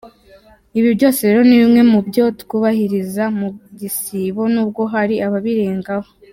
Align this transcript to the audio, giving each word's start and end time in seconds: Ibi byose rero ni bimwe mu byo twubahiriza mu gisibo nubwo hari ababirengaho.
Ibi 0.77 0.89
byose 0.97 1.19
rero 1.27 1.41
ni 1.45 1.55
bimwe 1.61 1.81
mu 1.91 1.99
byo 2.07 2.23
twubahiriza 2.41 3.23
mu 3.37 3.47
gisibo 3.79 4.41
nubwo 4.53 4.81
hari 4.93 5.15
ababirengaho. 5.27 6.09